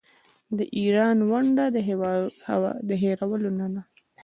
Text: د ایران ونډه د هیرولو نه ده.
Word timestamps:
د 0.57 0.59
ایران 0.77 1.17
ونډه 1.31 1.65
د 2.89 2.91
هیرولو 3.07 3.49
نه 3.59 3.67
ده. 3.73 3.81